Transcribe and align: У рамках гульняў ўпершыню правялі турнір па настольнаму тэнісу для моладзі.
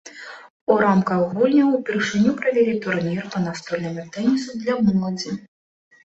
У 0.75 0.75
рамках 0.83 1.19
гульняў 1.33 1.67
ўпершыню 1.73 2.31
правялі 2.39 2.73
турнір 2.85 3.27
па 3.35 3.41
настольнаму 3.43 4.05
тэнісу 4.17 4.55
для 4.63 4.79
моладзі. 4.89 5.35